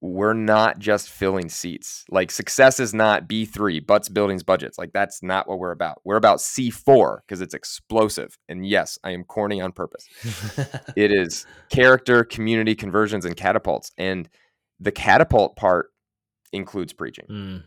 [0.02, 2.06] we're not just filling seats.
[2.10, 4.80] Like success is not B3, butts, buildings, budgets.
[4.80, 6.02] Like that's not what we're about.
[6.04, 8.38] We're about C4 because it's explosive.
[8.48, 10.08] And yes, I am corny on purpose.
[10.95, 13.91] it is character, community, conversions, and catapults.
[14.00, 14.28] And
[14.80, 15.91] the catapult part
[16.54, 17.26] includes preaching.
[17.30, 17.63] Mm.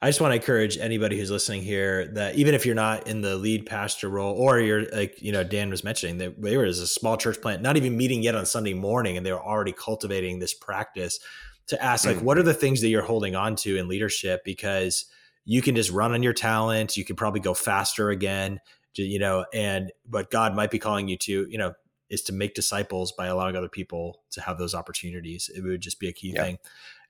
[0.00, 3.20] I just want to encourage anybody who's listening here that even if you're not in
[3.20, 6.64] the lead pastor role, or you're like, you know, Dan was mentioning that they were
[6.64, 9.42] as a small church plant, not even meeting yet on Sunday morning, and they were
[9.42, 11.18] already cultivating this practice
[11.66, 12.22] to ask, like, mm.
[12.22, 14.42] what are the things that you're holding on to in leadership?
[14.44, 15.04] Because
[15.44, 18.60] you can just run on your talent, you can probably go faster again,
[18.94, 21.74] you know, and but God might be calling you to, you know,
[22.10, 25.50] is to make disciples by allowing other people to have those opportunities.
[25.54, 26.42] It would just be a key yeah.
[26.42, 26.58] thing.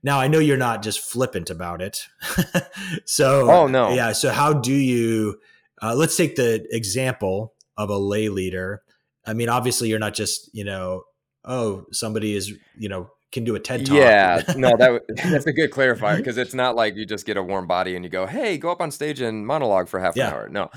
[0.03, 2.07] Now I know you're not just flippant about it.
[3.05, 3.93] so oh no.
[3.93, 4.13] Yeah.
[4.13, 5.41] So how do you
[5.83, 8.83] uh, let's take the example of a lay leader.
[9.25, 11.05] I mean, obviously you're not just, you know,
[11.45, 13.97] oh, somebody is, you know, can do a TED talk.
[13.97, 17.43] Yeah, no, that that's a good clarifier because it's not like you just get a
[17.43, 20.29] warm body and you go, "Hey, go up on stage and monologue for half yeah.
[20.29, 20.71] an hour." No.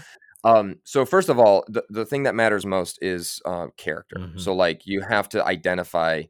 [0.43, 4.17] Um, so first of all, the, the thing that matters most is uh, character.
[4.17, 4.39] Mm-hmm.
[4.39, 6.23] So like you have to identify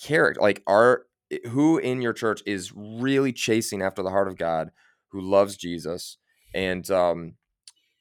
[0.00, 0.40] character.
[0.40, 1.04] Like are
[1.50, 4.70] who in your church is really chasing after the heart of God,
[5.08, 6.16] who loves Jesus,
[6.54, 7.34] and um,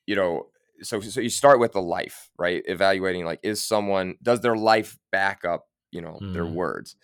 [0.05, 0.47] you know,
[0.81, 2.63] so so you start with the life, right?
[2.65, 6.33] Evaluating like is someone does their life back up, you know, mm.
[6.33, 6.95] their words.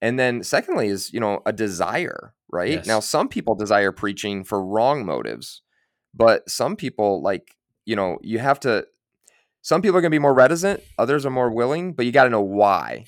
[0.00, 2.70] And then secondly is, you know, a desire, right?
[2.70, 2.86] Yes.
[2.86, 5.62] Now some people desire preaching for wrong motives,
[6.12, 8.86] but some people like, you know, you have to
[9.62, 12.24] some people are going to be more reticent, others are more willing, but you got
[12.24, 13.04] to know why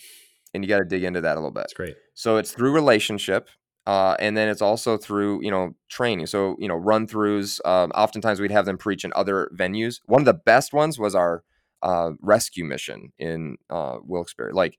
[0.55, 1.65] and you got to dig into that a little bit.
[1.65, 1.97] That's great.
[2.15, 3.49] So it's through relationship,
[3.87, 6.27] uh, and then it's also through you know training.
[6.27, 7.61] So you know run throughs.
[7.67, 10.01] Um, oftentimes we'd have them preach in other venues.
[10.07, 11.43] One of the best ones was our
[11.83, 14.53] uh, rescue mission in uh, Wilkes-Barre.
[14.53, 14.79] Like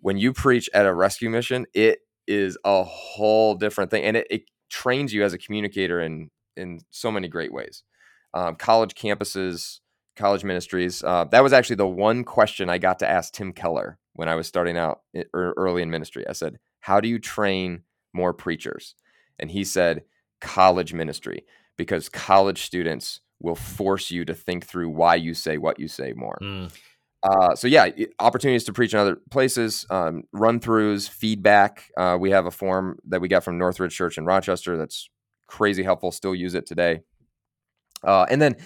[0.00, 4.26] when you preach at a rescue mission, it is a whole different thing, and it,
[4.30, 7.84] it trains you as a communicator in in so many great ways.
[8.32, 9.80] Um, college campuses,
[10.16, 11.02] college ministries.
[11.02, 14.34] Uh, that was actually the one question I got to ask Tim Keller when I
[14.34, 15.00] was starting out
[15.34, 16.26] early in ministry.
[16.28, 18.94] I said, How do you train more preachers?
[19.38, 20.04] And he said,
[20.40, 21.44] College ministry,
[21.76, 26.12] because college students will force you to think through why you say what you say
[26.14, 26.38] more.
[26.42, 26.70] Mm.
[27.22, 27.88] Uh, so yeah,
[28.18, 31.90] opportunities to preach in other places, um, run throughs, feedback.
[31.96, 35.10] Uh, we have a form that we got from Northridge Church in Rochester that's
[35.46, 36.12] crazy helpful.
[36.12, 37.00] Still use it today.
[38.02, 38.56] Uh, and then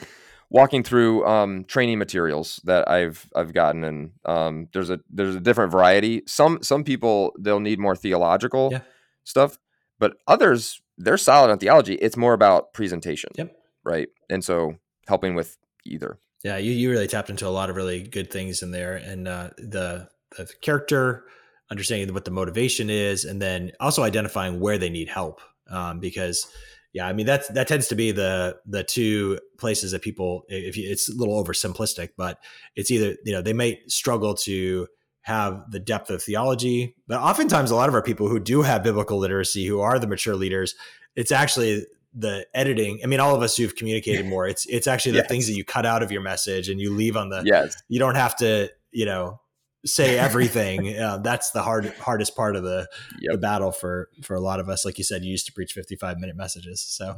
[0.51, 5.41] walking through um, training materials that I've I've gotten, and um, there's a there's a
[5.41, 6.23] different variety.
[6.27, 8.81] Some some people they'll need more theological yeah.
[9.25, 9.59] stuff,
[9.99, 11.95] but others they're solid on theology.
[11.95, 13.57] It's more about presentation, yep.
[13.85, 14.09] right?
[14.31, 14.77] And so
[15.09, 16.19] helping with either.
[16.45, 19.27] Yeah, you, you really tapped into a lot of really good things in there, and
[19.27, 21.25] uh, the the character,
[21.71, 26.47] understanding what the motivation is, and then also identifying where they need help, um, because
[26.95, 30.77] yeah, I mean that's that tends to be the the two places that people if
[30.77, 32.39] you, it's a little oversimplistic, but
[32.77, 34.87] it's either you know they may struggle to
[35.23, 38.85] have the depth of theology, but oftentimes a lot of our people who do have
[38.85, 40.77] biblical literacy, who are the mature leaders,
[41.17, 43.01] it's actually the editing.
[43.03, 45.29] I mean, all of us who've communicated more, it's it's actually the yes.
[45.29, 47.43] things that you cut out of your message and you leave on the.
[47.45, 47.75] Yes.
[47.89, 49.41] You don't have to, you know,
[49.85, 50.97] say everything.
[50.99, 52.89] uh, that's the hard hardest part of the
[53.21, 53.33] yep.
[53.33, 54.85] the battle for for a lot of us.
[54.85, 56.81] Like you said, you used to preach fifty five minute messages.
[56.81, 57.17] So,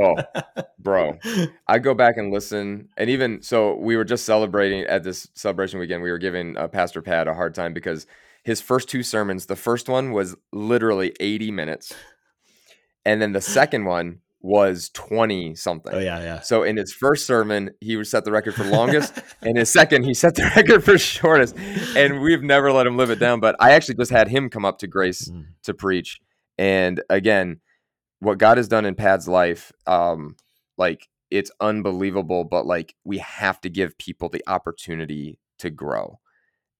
[0.00, 0.16] oh,
[0.78, 1.18] bro,
[1.66, 5.78] I go back and listen, and even so, we were just celebrating at this celebration
[5.78, 6.02] weekend.
[6.02, 8.06] We were giving uh, Pastor Pat a hard time because
[8.42, 11.92] his first two sermons, the first one was literally eighty minutes,
[13.04, 15.94] and then the second one was 20 something.
[15.94, 16.40] Oh yeah, yeah.
[16.40, 20.14] So in his first sermon, he set the record for longest, and his second, he
[20.14, 21.56] set the record for shortest.
[21.96, 23.40] And we've never let him live it down.
[23.40, 25.46] But I actually just had him come up to Grace mm.
[25.64, 26.20] to preach.
[26.58, 27.60] And again,
[28.20, 30.36] what God has done in Pat's life, um,
[30.78, 36.18] like it's unbelievable, but like we have to give people the opportunity to grow.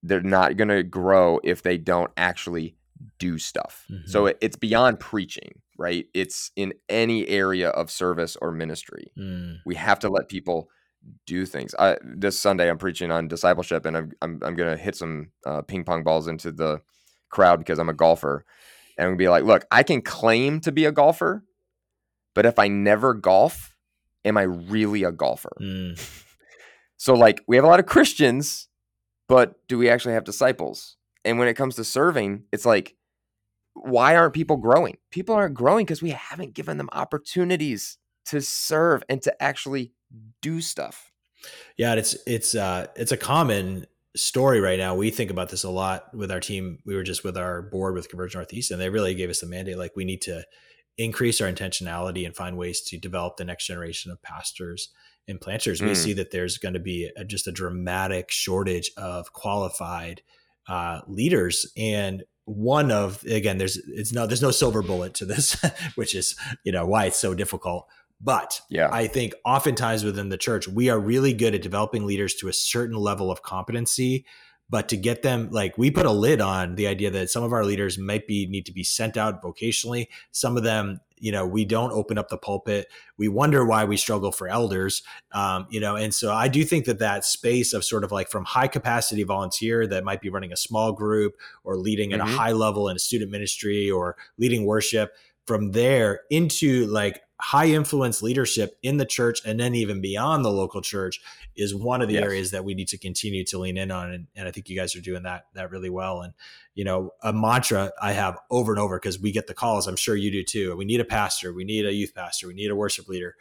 [0.03, 2.75] They're not going to grow if they don't actually
[3.19, 3.85] do stuff.
[3.89, 4.09] Mm-hmm.
[4.09, 6.05] So it, it's beyond preaching, right?
[6.13, 9.11] It's in any area of service or ministry.
[9.17, 9.59] Mm.
[9.65, 10.69] We have to let people
[11.25, 11.73] do things.
[11.79, 15.31] I, this Sunday, I'm preaching on discipleship, and I'm I'm, I'm going to hit some
[15.45, 16.81] uh, ping pong balls into the
[17.29, 18.45] crowd because I'm a golfer,
[18.97, 21.43] and I'm gonna be like, look, I can claim to be a golfer,
[22.35, 23.75] but if I never golf,
[24.23, 25.55] am I really a golfer?
[25.59, 25.99] Mm.
[26.97, 28.67] so like, we have a lot of Christians,
[29.27, 30.97] but do we actually have disciples?
[31.23, 32.95] And when it comes to serving, it's like,
[33.73, 34.97] why aren't people growing?
[35.11, 39.93] People aren't growing because we haven't given them opportunities to serve and to actually
[40.41, 41.11] do stuff.
[41.77, 44.95] Yeah, it's it's uh it's a common story right now.
[44.95, 46.79] We think about this a lot with our team.
[46.85, 49.47] We were just with our board with Converge Northeast, and they really gave us the
[49.47, 50.43] mandate like we need to
[50.97, 54.89] increase our intentionality and find ways to develop the next generation of pastors
[55.27, 55.81] and planters.
[55.81, 55.87] Mm.
[55.87, 60.21] We see that there's going to be a, just a dramatic shortage of qualified
[60.67, 65.57] uh, leaders, and one of again, there's it's no there's no silver bullet to this,
[65.95, 67.87] which is you know why it's so difficult.
[68.23, 68.89] But yeah.
[68.91, 72.53] I think oftentimes within the church, we are really good at developing leaders to a
[72.53, 74.25] certain level of competency.
[74.69, 77.51] But to get them, like we put a lid on the idea that some of
[77.51, 80.07] our leaders might be need to be sent out vocationally.
[80.31, 82.87] Some of them, you know, we don't open up the pulpit.
[83.17, 85.95] We wonder why we struggle for elders, um, you know.
[85.95, 89.23] And so I do think that that space of sort of like from high capacity
[89.23, 92.33] volunteer that might be running a small group or leading at mm-hmm.
[92.33, 95.13] a high level in a student ministry or leading worship
[95.45, 100.51] from there into like high influence leadership in the church and then even beyond the
[100.51, 101.19] local church
[101.55, 102.23] is one of the yes.
[102.23, 104.77] areas that we need to continue to lean in on and, and, i think you
[104.77, 106.33] guys are doing that that really well and
[106.75, 109.95] you know a mantra i have over and over because we get the calls i'm
[109.95, 112.69] sure you do too we need a pastor we need a youth pastor we need
[112.69, 113.35] a worship leader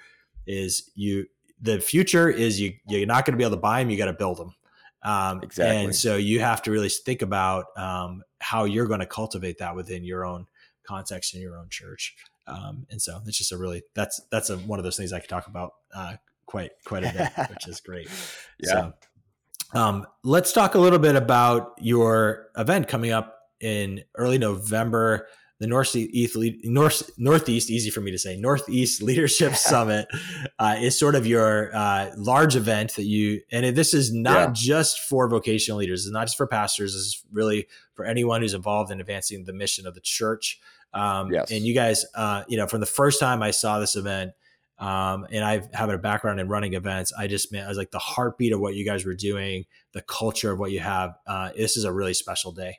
[0.46, 1.26] is you
[1.60, 4.06] the future is you you're not going to be able to buy them you got
[4.06, 4.54] to build them
[5.02, 5.84] um, exactly.
[5.84, 9.76] and so you have to really think about um, how you're going to cultivate that
[9.76, 10.46] within your own
[10.86, 12.16] context in your own church
[12.50, 15.20] um, and so it's just a really that's that's a, one of those things I
[15.20, 16.16] could talk about uh,
[16.46, 18.08] quite quite a bit, which is great.
[18.62, 18.90] Yeah.
[19.72, 25.28] So, um, let's talk a little bit about your event coming up in early November.
[25.60, 30.08] The Northeast North Northeast easy for me to say Northeast Leadership Summit
[30.58, 34.52] uh, is sort of your uh, large event that you and this is not yeah.
[34.54, 36.06] just for vocational leaders.
[36.06, 36.94] It's not just for pastors.
[36.94, 40.58] This is really for anyone who's involved in advancing the mission of the church.
[40.94, 41.50] Um, yes.
[41.50, 44.32] And you guys, uh, you know, from the first time I saw this event,
[44.78, 47.90] um, and I have a background in running events, I just meant I was like
[47.90, 51.18] the heartbeat of what you guys were doing, the culture of what you have.
[51.26, 52.78] Uh, this is a really special day.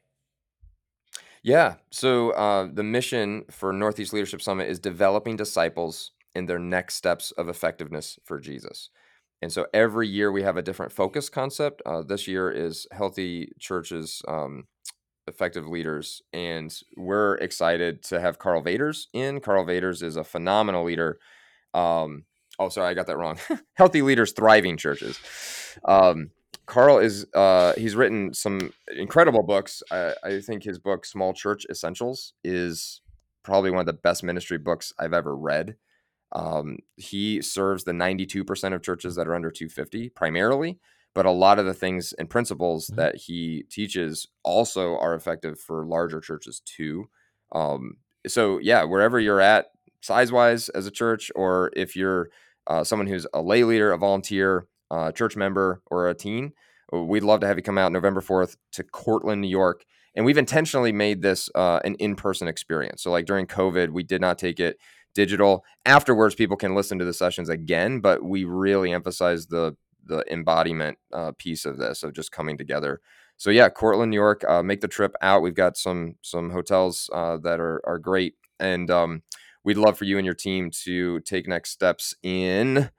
[1.43, 1.75] Yeah.
[1.89, 7.31] So uh, the mission for Northeast Leadership Summit is developing disciples in their next steps
[7.31, 8.89] of effectiveness for Jesus.
[9.41, 11.81] And so every year we have a different focus concept.
[11.85, 14.65] Uh, this year is healthy churches um,
[15.27, 16.21] effective leaders.
[16.31, 19.39] And we're excited to have Karl Vaters in.
[19.39, 21.17] Karl Vaters is a phenomenal leader.
[21.73, 22.25] Um,
[22.59, 23.39] oh, sorry, I got that wrong.
[23.73, 25.19] Healthy leaders, thriving churches.
[25.85, 26.29] Um,
[26.71, 29.83] Karl is uh, he's written some incredible books.
[29.91, 33.01] I, I think his book Small Church Essentials is
[33.43, 35.75] probably one of the best ministry books I've ever read.
[36.31, 40.79] Um, he serves the 92% of churches that are under 250 primarily,
[41.13, 43.01] but a lot of the things and principles mm-hmm.
[43.01, 47.09] that he teaches also are effective for larger churches too.
[47.51, 49.65] Um, so yeah, wherever you're at
[49.99, 52.29] size wise as a church, or if you're
[52.67, 56.53] uh, someone who's a lay leader, a volunteer, uh, church member, or a teen,
[56.91, 59.85] we'd love to have you come out November 4th to Cortland, New York.
[60.13, 63.01] And we've intentionally made this uh, an in person experience.
[63.01, 64.77] So, like during COVID, we did not take it
[65.13, 65.63] digital.
[65.85, 70.97] Afterwards, people can listen to the sessions again, but we really emphasize the the embodiment
[71.13, 72.99] uh, piece of this of just coming together.
[73.37, 75.41] So yeah, Cortland, New York, uh, make the trip out.
[75.41, 79.23] We've got some some hotels uh, that are are great, and um,
[79.63, 82.91] we'd love for you and your team to take next steps in.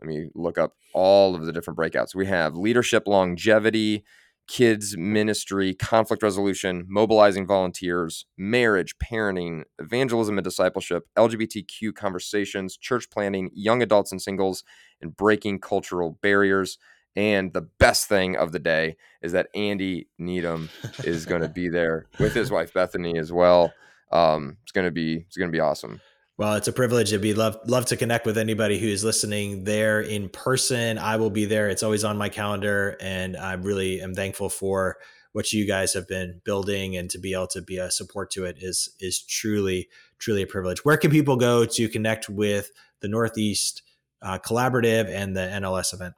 [0.00, 2.14] Let me look up all of the different breakouts.
[2.14, 4.04] We have leadership longevity,
[4.48, 13.50] kids ministry, conflict resolution, mobilizing volunteers, marriage, parenting, evangelism and discipleship, LGBTQ conversations, church planting,
[13.52, 14.64] young adults and singles,
[15.00, 16.78] and breaking cultural barriers.
[17.14, 20.70] And the best thing of the day is that Andy Needham
[21.04, 23.72] is going to be there with his wife Bethany as well.
[24.10, 26.00] Um, it's going to be it's going to be awesome.
[26.38, 27.08] Well, it's a privilege.
[27.08, 30.96] It'd be love love to connect with anybody who's listening there in person.
[30.96, 31.68] I will be there.
[31.68, 34.98] It's always on my calendar, and I really am thankful for
[35.32, 38.44] what you guys have been building and to be able to be a support to
[38.44, 40.84] it is is truly truly a privilege.
[40.84, 42.70] Where can people go to connect with
[43.00, 43.82] the Northeast
[44.22, 46.14] uh, collaborative and the NLS event.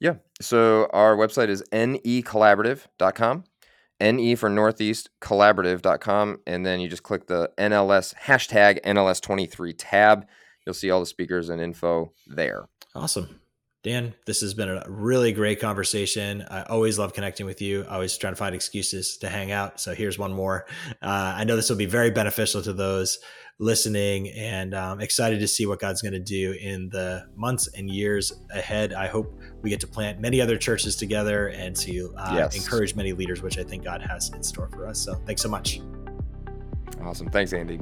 [0.00, 0.14] Yeah.
[0.40, 3.44] So our website is necollaborative.com,
[4.00, 6.40] ne for Northeast collaborative.com.
[6.46, 10.26] And then you just click the NLS hashtag NLS23 tab.
[10.66, 12.68] You'll see all the speakers and info there.
[12.94, 13.40] Awesome.
[13.84, 16.44] Dan, this has been a really great conversation.
[16.50, 17.84] I always love connecting with you.
[17.84, 19.80] I always try to find excuses to hang out.
[19.80, 20.66] So here's one more.
[21.00, 23.18] Uh, I know this will be very beneficial to those
[23.60, 27.88] listening and um, excited to see what God's going to do in the months and
[27.88, 28.92] years ahead.
[28.92, 32.56] I hope we get to plant many other churches together and to uh, yes.
[32.56, 35.00] encourage many leaders, which I think God has in store for us.
[35.00, 35.80] So thanks so much.
[37.00, 37.30] Awesome.
[37.30, 37.78] Thanks, Andy.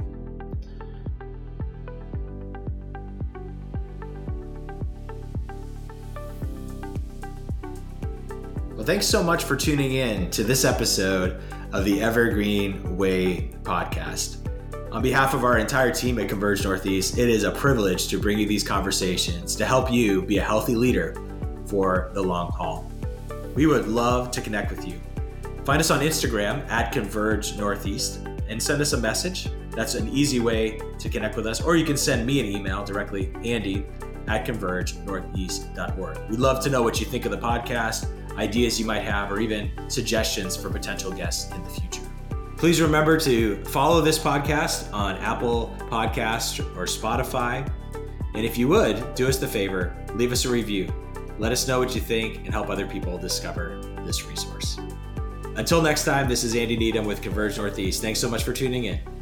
[8.87, 11.41] Thanks so much for tuning in to this episode
[11.73, 14.37] of the Evergreen Way podcast.
[14.93, 18.39] On behalf of our entire team at Converge Northeast, it is a privilege to bring
[18.39, 21.21] you these conversations to help you be a healthy leader
[21.65, 22.89] for the long haul.
[23.55, 25.01] We would love to connect with you.
[25.65, 29.49] Find us on Instagram at Converge Northeast and send us a message.
[29.71, 31.59] That's an easy way to connect with us.
[31.59, 33.85] Or you can send me an email directly, Andy
[34.27, 36.29] at convergenortheast.org.
[36.29, 38.07] We'd love to know what you think of the podcast,
[38.37, 42.01] ideas you might have, or even suggestions for potential guests in the future.
[42.57, 47.69] Please remember to follow this podcast on Apple Podcasts or Spotify.
[48.33, 50.91] And if you would, do us the favor, leave us a review.
[51.39, 54.79] Let us know what you think and help other people discover this resource.
[55.55, 58.01] Until next time, this is Andy Needham with Converge Northeast.
[58.01, 59.16] Thanks so much for tuning in.